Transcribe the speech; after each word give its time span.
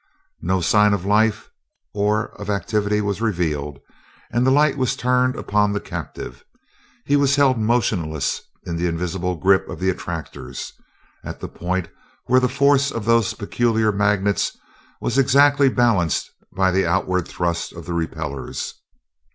No 0.41 0.61
sign 0.61 0.93
of 0.95 1.05
life 1.05 1.47
or 1.93 2.29
of 2.41 2.49
activity 2.49 3.01
was 3.01 3.21
revealed, 3.21 3.77
and 4.31 4.47
the 4.47 4.49
light 4.49 4.75
was 4.75 4.95
turned 4.95 5.35
upon 5.35 5.73
the 5.73 5.79
captive. 5.79 6.43
He 7.05 7.15
was 7.15 7.35
held 7.35 7.59
motionless 7.59 8.41
in 8.65 8.77
the 8.77 8.87
invisible 8.87 9.35
grip 9.35 9.69
of 9.69 9.79
the 9.79 9.91
attractors, 9.91 10.73
at 11.23 11.39
the 11.39 11.47
point 11.47 11.87
where 12.25 12.39
the 12.39 12.49
force 12.49 12.89
of 12.89 13.05
those 13.05 13.35
peculiar 13.35 13.91
magnets 13.91 14.57
was 14.99 15.19
exactly 15.19 15.69
balanced 15.69 16.31
by 16.51 16.71
the 16.71 16.87
outward 16.87 17.27
thrust 17.27 17.71
of 17.71 17.85
the 17.85 17.93
repellers. 17.93 18.73